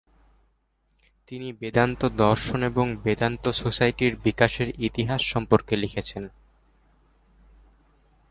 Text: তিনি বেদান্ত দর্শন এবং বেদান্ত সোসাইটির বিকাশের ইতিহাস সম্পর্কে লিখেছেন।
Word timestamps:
তিনি 1.27 1.47
বেদান্ত 1.53 2.01
দর্শন 2.17 2.59
এবং 2.63 2.85
বেদান্ত 3.03 3.43
সোসাইটির 3.53 4.13
বিকাশের 4.23 4.69
ইতিহাস 4.79 5.21
সম্পর্কে 5.33 5.73
লিখেছেন। 5.77 6.23